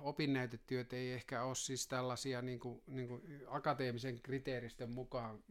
[0.00, 5.44] opinnäytetyöt ei ehkä ole siis tällaisia niin kuin, niin kuin akateemisen kriteeristön mukaan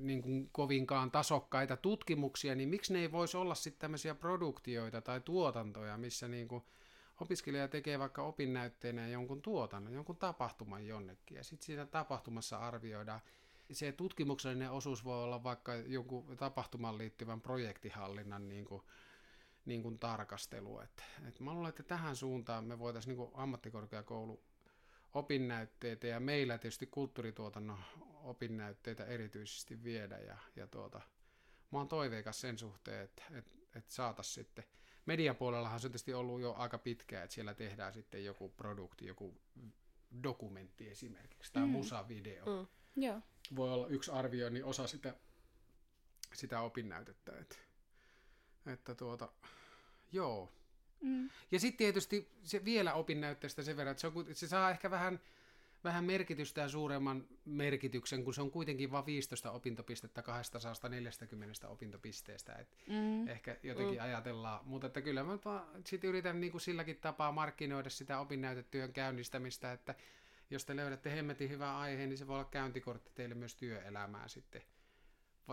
[0.00, 5.20] niin kuin kovinkaan tasokkaita tutkimuksia, niin miksi ne ei voisi olla sitten tämmöisiä produktioita tai
[5.20, 6.62] tuotantoja, missä niin kuin
[7.20, 13.20] opiskelija tekee vaikka opinnäytteenä jonkun tuotannon, jonkun tapahtuman jonnekin, ja sitten siinä tapahtumassa arvioidaan,
[13.72, 18.82] se tutkimuksellinen osuus voi olla vaikka jonkun tapahtuman liittyvän projektihallinnan niin kuin,
[19.64, 20.80] niin kuin tarkastelu.
[20.80, 24.42] Et, et mä luulen, että tähän suuntaan me voitaisiin niin ammattikorkeakoulu
[25.14, 27.78] opinnäytteitä ja meillä tietysti kulttuurituotannon
[28.22, 30.18] opinnäytteitä erityisesti viedä.
[30.18, 31.00] Ja, ja tuota,
[31.70, 34.64] mä oon toiveikas sen suhteen, että, että, että saataisiin sitten–
[35.10, 39.34] mediapuolellahan se on tietysti ollut jo aika pitkään, että siellä tehdään sitten joku produkti, joku
[40.22, 41.68] dokumentti esimerkiksi, tai mm.
[41.68, 42.44] musavideo.
[42.46, 42.66] Mm.
[43.02, 43.20] Joo.
[43.56, 45.14] Voi olla yksi arvioinnin osa sitä,
[46.34, 47.32] sitä opinnäytettä.
[47.38, 47.56] Että,
[48.66, 49.28] että tuota,
[50.12, 50.52] joo.
[51.00, 51.30] Mm.
[51.50, 55.20] Ja sitten tietysti se vielä opinnäytteestä sen verran, että se, on, se saa ehkä vähän
[55.84, 62.52] vähän merkitystä ja suuremman merkityksen, kun se on kuitenkin vain 15 opintopistettä 240 opintopisteestä.
[62.52, 63.28] Et mm.
[63.28, 64.04] Ehkä jotenkin mm.
[64.04, 65.38] ajatellaan, mutta että kyllä mä
[65.86, 69.94] sitten yritän niin kuin silläkin tapaa markkinoida sitä opinnäytetyön käynnistämistä, että
[70.50, 74.62] jos te löydätte hemmetin hyvää aiheen, niin se voi olla käyntikortti teille myös työelämään sitten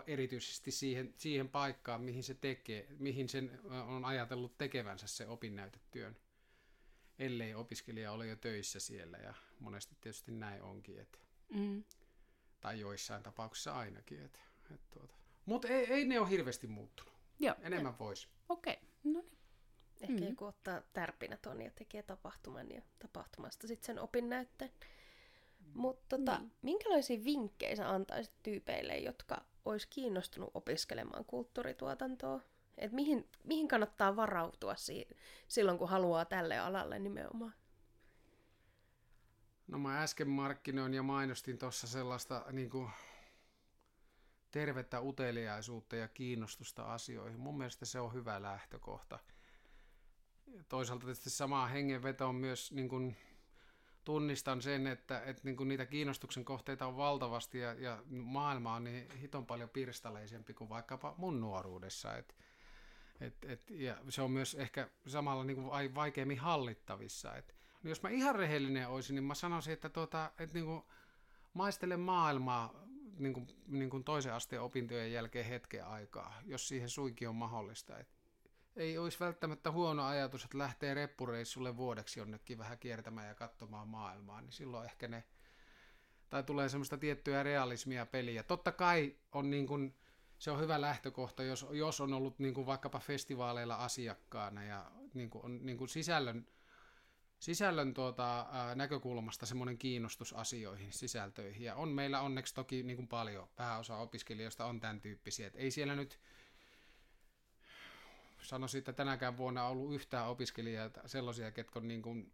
[0.07, 6.17] erityisesti siihen, siihen paikkaan, mihin se tekee, mihin sen on ajatellut tekevänsä se opinnäytetyön
[7.19, 10.99] ellei opiskelija ole jo töissä siellä ja monesti tietysti näin onkin.
[10.99, 11.17] Että,
[11.53, 11.83] mm.
[12.59, 14.25] Tai joissain tapauksissa ainakin.
[14.25, 14.39] Että,
[14.71, 15.15] että tuota.
[15.45, 17.13] Mutta ei, ei ne ole hirveästi muuttunut.
[17.39, 17.55] Joo.
[17.61, 18.27] Enemmän voisi.
[18.49, 18.89] Okei, okay.
[19.03, 19.37] no niin.
[20.01, 20.27] Ehkä mm.
[20.29, 24.71] joku ottaa tärpinä tuon ja tekee tapahtuman ja tapahtumasta sitten sen opinnäytteen.
[25.73, 26.51] Mutta tota, niin.
[26.61, 32.41] minkälaisia vinkkejä sä antaisit tyypeille, jotka olisi kiinnostunut opiskelemaan kulttuurituotantoa
[32.77, 35.07] et mihin, mihin kannattaa varautua si-
[35.47, 37.53] silloin, kun haluaa tälle alalle nimenomaan?
[39.67, 42.89] No mä äsken markkinoin ja mainostin tuossa sellaista niin kuin,
[44.51, 47.39] tervettä uteliaisuutta ja kiinnostusta asioihin.
[47.39, 49.19] Mun mielestä se on hyvä lähtökohta.
[50.69, 53.17] Toisaalta tietysti samaa hengenveto on myös niin kuin,
[54.03, 58.83] tunnistan sen, että, että niin kuin niitä kiinnostuksen kohteita on valtavasti ja, ja maailma on
[58.83, 62.17] niin hiton paljon pirstaleisempi kuin vaikkapa mun nuoruudessa.
[62.17, 62.33] Että
[63.21, 67.35] et, et, ja se on myös ehkä samalla niin kuin vaikeammin hallittavissa.
[67.35, 70.83] Et, no jos mä ihan rehellinen olisin, niin mä sanoisin, että tota, et niin kuin
[71.53, 77.29] maistele maailmaa niin kuin, niin kuin toisen asteen opintojen jälkeen hetken aikaa, jos siihen suinkin
[77.29, 77.97] on mahdollista.
[77.97, 78.07] Et
[78.75, 84.41] ei olisi välttämättä huono ajatus, että lähtee reppureissulle vuodeksi jonnekin vähän kiertämään ja katsomaan maailmaa,
[84.41, 85.23] niin silloin ehkä ne,
[86.29, 88.43] tai tulee semmoista tiettyä realismia peliä.
[88.43, 89.95] Totta kai on niin kuin,
[90.37, 95.29] se on hyvä lähtökohta, jos, jos on ollut niin kuin vaikkapa festivaaleilla asiakkaana ja, niin
[95.29, 96.47] kuin, on niin kuin sisällön,
[97.39, 101.63] sisällön tuota, ää, näkökulmasta semmoinen kiinnostus asioihin, sisältöihin.
[101.63, 105.47] Ja on meillä onneksi toki niin kuin paljon, pääosa opiskelijoista on tämän tyyppisiä.
[105.47, 106.19] Et ei siellä nyt,
[108.41, 112.31] sanoisin, että tänäkään vuonna on ollut yhtään opiskelijoita sellaisia, ketkä on niin kuin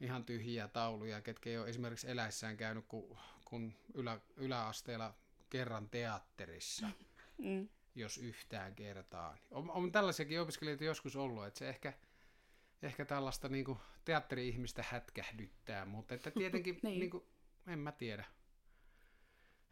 [0.00, 5.14] ihan tyhjiä tauluja, ketkä ei ole esimerkiksi eläissään käynyt kun, kun ylä, yläasteella
[5.50, 6.88] kerran teatterissa,
[7.38, 7.68] Mm.
[7.94, 9.36] jos yhtään kertaa.
[9.50, 11.92] On, on tällaisiakin opiskelijoita joskus ollut, että se ehkä,
[12.82, 17.00] ehkä tällaista niin kuin teatteri-ihmistä hätkähdyttää, mutta että tietenkin, Niin.
[17.00, 17.24] niin kuin,
[17.66, 18.24] en mä tiedä.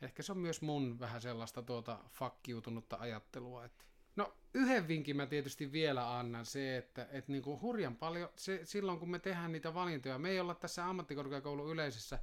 [0.03, 3.65] Ehkä se on myös mun vähän sellaista tuota fakkiutunutta ajattelua.
[3.65, 3.85] Että...
[4.17, 8.61] No yhden vinkin mä tietysti vielä annan se, että, että niin kuin hurjan paljon, se,
[8.65, 12.19] silloin kun me tehdään niitä valintoja, me ei olla tässä ammattikorkeakoulun yleisessä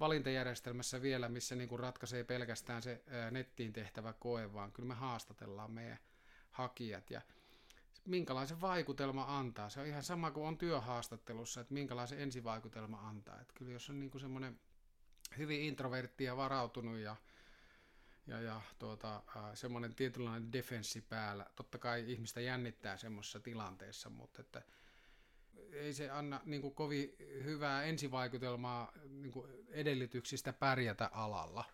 [0.00, 5.70] valintajärjestelmässä vielä, missä niin kuin ratkaisee pelkästään se nettiin tehtävä koe, vaan kyllä me haastatellaan
[5.70, 5.98] meidän
[6.50, 7.20] hakijat ja
[8.04, 9.68] minkälaisen vaikutelma antaa.
[9.68, 13.40] Se on ihan sama kuin on työhaastattelussa, että minkälaisen ensivaikutelma antaa.
[13.40, 14.60] Että kyllä jos on niin kuin semmoinen
[15.38, 17.16] hyvin introvertti ja varautunut ja,
[18.26, 19.22] ja, ja tuota,
[19.54, 21.46] semmoinen tietynlainen defenssi päällä.
[21.56, 24.62] Totta kai ihmistä jännittää semmoisessa tilanteessa, mutta että
[25.74, 31.64] ei se anna niin kuin kovin hyvää ensivaikutelmaa niin kuin edellytyksistä pärjätä alalla.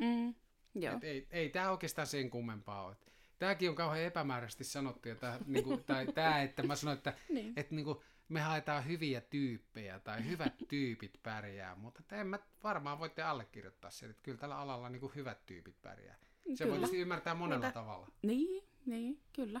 [0.00, 0.34] Mm.
[0.74, 0.96] Joo.
[0.96, 2.96] Et ei, ei tämä oikeastaan sen kummempaa ole.
[3.38, 7.52] Tämäkin on kauhean epämääräisesti sanottu, ja tää, niinku, tai tämä, että mä sanoin, että Niin.
[7.56, 12.98] et, niinku, me haetaan hyviä tyyppejä tai hyvät tyypit pärjää, mutta että en mä varmaan
[12.98, 16.16] voitte allekirjoittaa sen, että kyllä tällä alalla niinku hyvät tyypit pärjää.
[16.54, 17.80] Se voi tietysti ymmärtää monella Niinpä.
[17.80, 18.08] tavalla.
[18.22, 19.60] Niin, niin, kyllä.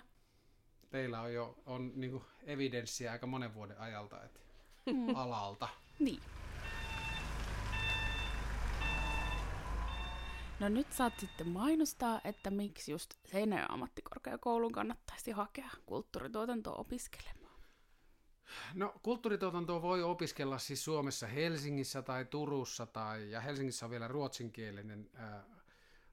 [0.94, 4.40] Teillä on jo on niinku evidenssiä aika monen vuoden ajalta, että
[4.86, 5.14] Mm.
[5.16, 5.68] alalta.
[5.98, 6.20] Niin.
[10.60, 17.60] No nyt saat sitten mainostaa, että miksi just Seinäjoen ammattikorkeakoulun kannattaisi hakea kulttuurituotantoa opiskelemaan.
[18.74, 25.10] No kulttuurituotantoa voi opiskella siis Suomessa Helsingissä tai Turussa tai, ja Helsingissä on vielä ruotsinkielinen,
[25.14, 25.44] ää,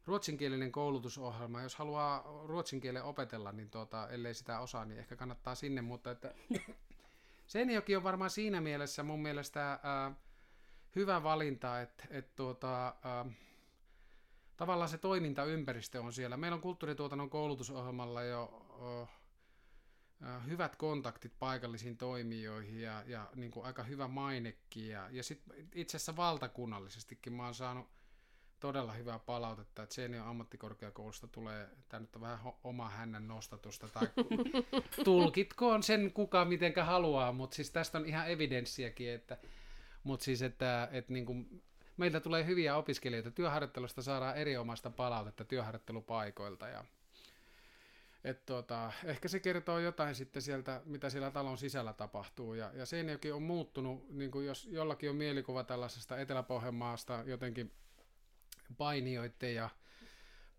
[0.06, 1.62] ruotsinkielinen koulutusohjelma.
[1.62, 6.12] Jos haluaa ruotsin kielen opetella, niin tuota, ellei sitä osaa, niin ehkä kannattaa sinne, mutta
[6.12, 6.34] että
[7.48, 10.12] Seinäjoki on varmaan siinä mielessä mun mielestä ää,
[10.96, 13.26] hyvä valinta, että, että tuota, ää,
[14.58, 16.38] tavallaan se toimintaympäristö on siellä.
[16.38, 19.08] Meillä on kulttuurituotannon koulutusohjelmalla jo ö,
[20.28, 24.90] ö, hyvät kontaktit paikallisiin toimijoihin ja, ja niin kuin aika hyvä mainekin.
[24.90, 25.42] Ja, ja sit
[25.76, 27.88] itse asiassa valtakunnallisestikin mä oon saanut
[28.62, 34.08] todella hyvää palautetta, että Seinäjoen ammattikorkeakoulusta tulee, tämä nyt on vähän oma hännän nostatusta, tai
[35.06, 39.38] tulkitkoon sen kuka mitenkä haluaa, mutta siis tästä on ihan evidenssiäkin, että,
[40.04, 41.64] mutta siis että, että niin kuin,
[41.98, 46.86] meiltä tulee hyviä opiskelijoita, työharjoittelusta saadaan erinomaista palautetta työharjoittelupaikoilta ja
[48.24, 52.54] et tuota, ehkä se kertoo jotain sitten sieltä, mitä siellä talon sisällä tapahtuu.
[52.54, 57.72] Ja, ja Seinäjoki on muuttunut, niin kuin jos jollakin on mielikuva tällaisesta Etelä-Pohjanmaasta jotenkin
[58.76, 59.70] painijoiden ja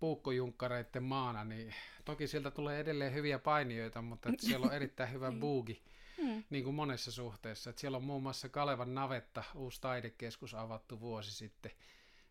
[0.00, 5.32] puukkojunkkareiden maana, niin toki sieltä tulee edelleen hyviä painijoita, mutta et siellä on erittäin hyvä
[5.40, 5.82] buugi,
[6.18, 6.44] Mm.
[6.50, 7.70] niin kuin monessa suhteessa.
[7.70, 11.72] Et siellä on muun muassa Kalevan navetta, uusi taidekeskus avattu vuosi sitten.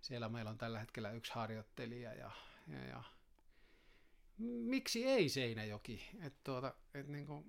[0.02, 2.32] Siellä meillä on tällä hetkellä yksi harjoittelija ja,
[2.68, 3.04] ja, ja
[4.38, 6.10] miksi ei Seinäjoki?
[6.22, 7.46] Et tuota, et niinku,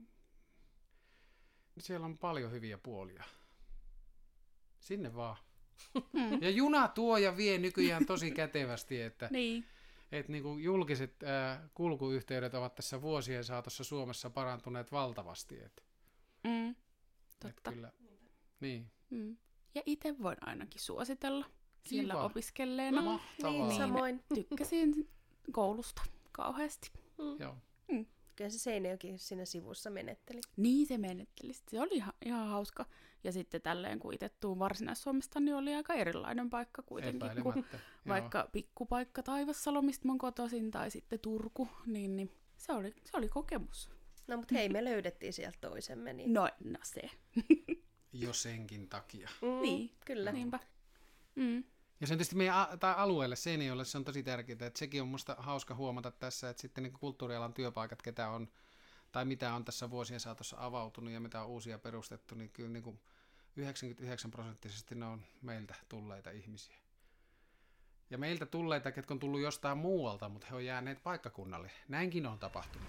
[1.79, 3.25] siellä on paljon hyviä puolia.
[4.81, 5.37] Sinne vaan.
[6.13, 6.43] Mm.
[6.43, 9.65] Ja juna tuo ja vie nykyään tosi kätevästi, että Niin.
[10.13, 15.61] et niinku julkiset ää, kulkuyhteydet ovat tässä vuosien saatossa Suomessa parantuneet valtavasti.
[15.61, 15.83] Et,
[16.45, 16.71] Mm.
[16.71, 16.77] et
[17.41, 17.73] Totta.
[17.73, 17.93] kyllä,
[18.61, 18.91] niin.
[19.11, 19.37] Mm.
[19.75, 21.47] Ja itse voin ainakin suositella
[21.87, 22.25] siellä Kiva.
[22.25, 23.03] opiskelleena.
[23.03, 23.53] Mahtavaa.
[23.69, 24.25] Niin, samoin.
[24.35, 25.09] Tykkäsin
[25.53, 26.91] koulusta kauheasti.
[27.39, 27.57] Joo.
[28.37, 30.41] Kyllä se Seinäjoki siinä sivussa menetteli.
[30.57, 31.53] Niin se menetteli.
[31.53, 32.87] Se oli ihan, ihan hauska.
[33.25, 37.77] Ja sitten tälleen, kun itse tuun Varsinais-Suomesta, niin oli aika erilainen paikka kuitenkin kuin Epäilemättä.
[37.77, 37.83] Joo.
[38.15, 43.29] vaikka pikkupaikka Taivassalo, mistä mä kotoisin, tai sitten Turku, niin, niin se, oli, se oli
[43.29, 43.91] kokemus.
[44.27, 46.13] No mutta hei, me löydettiin sieltä toisemme.
[46.13, 46.33] Niin...
[46.35, 47.11] No, no se.
[48.13, 49.29] Jo senkin takia.
[49.43, 49.91] Mm, Niin.
[50.07, 50.33] Kyllä.
[50.33, 50.59] Niinpä.
[51.35, 51.65] Mm.
[52.01, 55.03] Ja se on tietysti meidän a- tai alueelle, Seinäjoelle, se on tosi tärkeää, että sekin
[55.03, 58.49] on musta hauska huomata tässä, että sitten niin kulttuurialan työpaikat, ketä on,
[59.13, 62.83] tai mitä on tässä vuosien saatossa avautunut ja mitä on uusia perustettu, niin kyllä niin
[62.83, 63.01] kuin
[63.57, 66.77] 99 prosenttisesti ne on meiltä tulleita ihmisiä.
[68.11, 71.71] Ja meiltä tulleita, ketkä on tullut jostain muualta, mutta he on jääneet paikkakunnalle.
[71.89, 72.89] Näinkin on tapahtunut.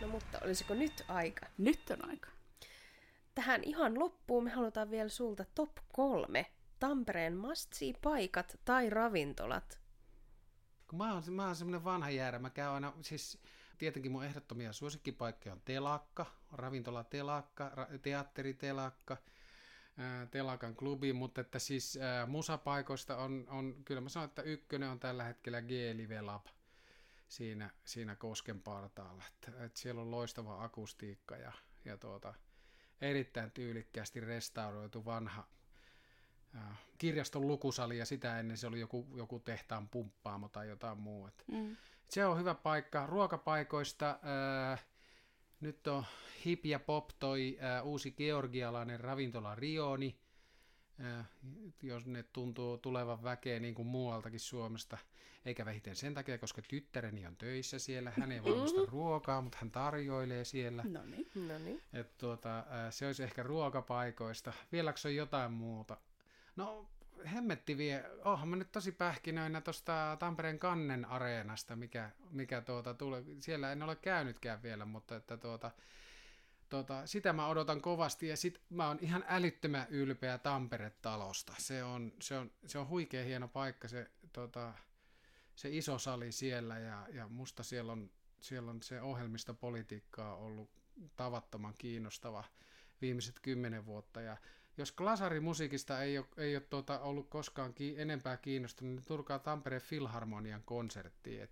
[0.00, 1.46] No mutta olisiko nyt aika?
[1.58, 2.28] Nyt on aika.
[3.34, 6.46] Tähän ihan loppuun me halutaan vielä sulta top kolme
[6.78, 9.80] Tampereen must paikat tai ravintolat.
[10.88, 13.38] Kun mä oon, mä oon semmoinen vanha jäärä, mä käyn aina, siis
[13.78, 19.16] tietenkin mun ehdottomia suosikkipaikkoja on Telakka, ravintola Telakka, ra- teatteri Telakka,
[20.30, 25.00] Telakan klubi, mutta että siis ää, musapaikoista on, on, kyllä mä sanon, että ykkönen on
[25.00, 26.46] tällä hetkellä G-Live Lab
[27.28, 29.24] siinä, siinä Kosken partaalla.
[29.28, 31.52] Että, että siellä on loistava akustiikka ja,
[31.84, 32.34] ja tuota,
[33.00, 35.48] erittäin tyylikkäästi restauroitu vanha
[36.54, 41.26] ää, kirjaston lukusali ja sitä ennen se oli joku, joku tehtaan pumppaamo tai jotain muu.
[41.26, 41.76] Että Mm.
[42.08, 43.06] se on hyvä paikka.
[43.06, 44.78] Ruokapaikoista ää,
[45.60, 46.04] nyt on
[46.44, 50.18] Hip ja Pop toi ää, uusi georgialainen ravintola Rioni,
[51.00, 51.24] ää,
[51.82, 54.98] jos ne tuntuu tulevan väkeä niin kuin muualtakin Suomesta.
[55.44, 58.12] Eikä vähiten sen takia, koska tyttäreni on töissä siellä.
[58.20, 60.84] Hän ei valmista ruokaa, mutta hän tarjoilee siellä.
[60.88, 61.26] No niin.
[61.48, 61.82] No niin.
[61.92, 64.52] Et tuota, se olisi ehkä ruokapaikoista.
[64.72, 65.96] Vieläkö on jotain muuta?
[66.58, 66.90] No,
[67.32, 68.04] hemmetti vie.
[68.24, 73.24] Oonhan mä nyt tosi pähkinöinä tuosta Tampereen Kannen areenasta, mikä, mikä tuota, tulee.
[73.38, 75.70] Siellä en ole käynytkään vielä, mutta että tuota,
[76.68, 81.54] tuota, sitä mä odotan kovasti ja sit mä oon ihan älyttömän ylpeä Tampere-talosta.
[81.58, 84.74] Se on, se on, se on huikea hieno paikka, se, tuota,
[85.54, 90.70] se iso sali siellä ja, ja musta siellä on, siellä on se ohjelmistopolitiikkaa ollut
[91.16, 92.44] tavattoman kiinnostava
[93.00, 94.20] viimeiset kymmenen vuotta.
[94.20, 94.36] Ja
[94.78, 99.82] jos klasarimusiikista ei ole, ei ole tuota ollut koskaan ki- enempää kiinnostunut, niin turkaa Tampereen
[99.82, 101.42] Filharmonian konserttiin.
[101.42, 101.50] Et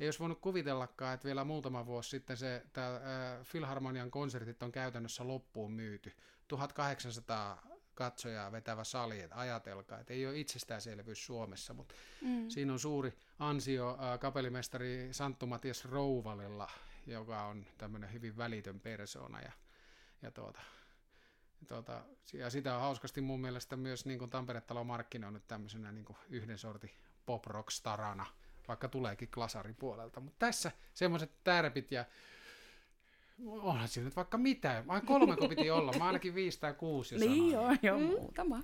[0.00, 4.72] ei olisi voinut kuvitellakaan, että vielä muutama vuosi sitten se tää, ää, Filharmonian konsertit on
[4.72, 6.12] käytännössä loppuun myyty.
[6.48, 7.62] 1800
[7.94, 12.48] katsojaa vetävä sali, että ajatelkaa, että ei ole itsestäänselvyys Suomessa, mutta Mm.
[12.48, 16.70] Siinä on suuri ansio ää, kapellimestari Santtu Matias Rouvalilla,
[17.06, 19.40] joka on tämmöinen hyvin välitön persona.
[19.40, 19.52] Ja,
[20.22, 20.60] ja, tuota,
[21.66, 26.16] tuota, ja sitä on hauskasti mun mielestä myös niin kuin Tampere-talo markkinoinut tämmöisenä niin kuin
[26.30, 26.90] yhden sortin
[27.26, 28.26] pop rock starana,
[28.68, 30.20] vaikka tuleekin klasaripuolelta.
[30.20, 32.04] Mutta tässä semmoiset tärpit ja
[33.46, 34.84] onhan siinä nyt vaikka mitä.
[34.86, 38.62] Vain kolmeko piti olla, mä ainakin viisi tai kuusi jo Niin joo, joo, muutama.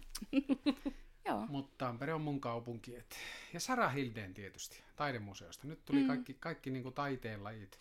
[1.24, 1.46] joo.
[1.48, 2.96] Mutta Tampere on mun kaupunki.
[2.96, 3.16] Et.
[3.52, 5.66] Ja Sara Hildeen tietysti, taidemuseosta.
[5.66, 6.06] Nyt tuli Mm.
[6.06, 7.78] kaikki, kaikki niinku taiteen lajit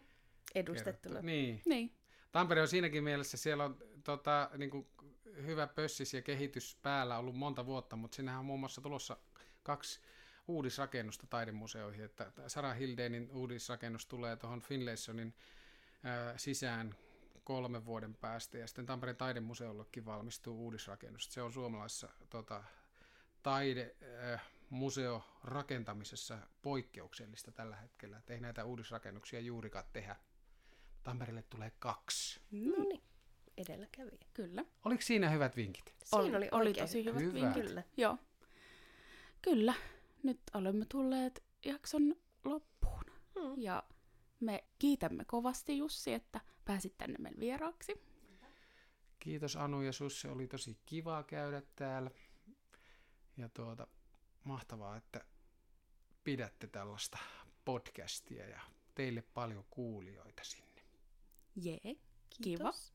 [0.54, 1.20] Edustettuna.
[1.20, 1.62] Niin.
[1.64, 1.92] Niin.
[2.32, 4.88] Tampere on siinäkin mielessä, siellä on tota, niinku,
[5.42, 9.16] hyvä pössis ja kehitys päällä ollut monta vuotta, mutta sinnehän on muun muassa tulossa
[9.62, 10.00] kaksi
[10.48, 12.04] uudisrakennusta taidemuseoihin.
[12.04, 15.34] Että Sara Hildeenin uudisrakennus tulee tuohon Finlaysonin
[16.04, 16.94] ää, sisään
[17.44, 21.32] kolmen vuoden päästä ja sitten Tampereen taidemuseollekin valmistuu uudisrakennus.
[21.34, 22.64] Se on suomalaisessa tota,
[23.42, 28.18] taidemuseo rakentamisessa poikkeuksellista tällä hetkellä.
[28.18, 30.16] Et ei näitä uudisrakennuksia juurikaan tehdä.
[31.08, 32.40] Tampereelle tulee kaksi.
[32.50, 33.02] No niin.
[33.56, 34.26] Edelläkävijä.
[34.34, 34.64] Kyllä.
[34.84, 35.94] Oliko siinä hyvät vinkit?
[36.04, 37.34] Siinä oli, oli tosi hyvät Hyvä.
[37.34, 37.64] vinkit.
[37.64, 37.82] Kyllä.
[37.96, 38.18] Joo.
[39.42, 39.74] Kyllä.
[40.22, 43.04] Nyt olemme tulleet jakson loppuun.
[43.40, 43.54] Hmm.
[43.62, 43.82] Ja
[44.40, 47.92] me kiitämme kovasti Jussi, että pääsit tänne meidän vieraaksi.
[49.18, 52.10] Kiitos Anu ja Susse, oli tosi kiva käydä täällä.
[53.36, 53.86] Ja tuota,
[54.44, 55.24] mahtavaa, että
[56.24, 57.18] pidätte tällaista
[57.64, 58.60] podcastia ja
[58.94, 60.67] teille paljon kuulijoita sinne.
[61.62, 61.98] Jee, kiva.
[62.42, 62.92] Kiitos.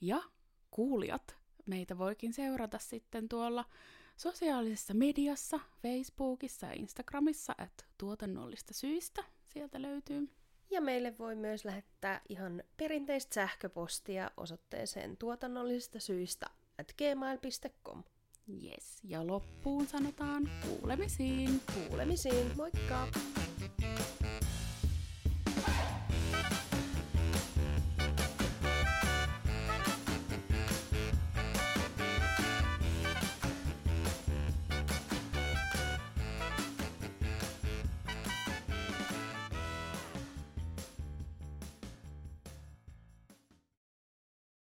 [0.00, 0.22] Ja
[0.70, 3.64] kuulijat, meitä voikin seurata sitten tuolla
[4.16, 10.28] sosiaalisessa mediassa, Facebookissa ja Instagramissa, että tuotannollista syistä sieltä löytyy.
[10.70, 16.46] Ja meille voi myös lähettää ihan perinteistä sähköpostia osoitteeseen tuotannollisista syistä
[16.78, 18.02] at gmail.com.
[18.64, 21.60] Yes, ja loppuun sanotaan kuulemisiin.
[21.88, 23.08] Kuulemisiin, moikka!